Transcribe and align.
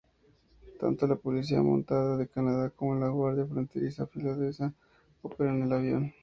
Tanto 0.79 1.05
la 1.05 1.15
Policía 1.15 1.61
Montada 1.61 2.17
de 2.17 2.27
Canadá 2.27 2.71
como 2.71 2.95
la 2.95 3.09
Guardia 3.09 3.45
Fronteriza 3.45 4.07
Finlandesa 4.07 4.73
operan 5.21 5.61
el 5.61 5.71
avión. 5.73 6.11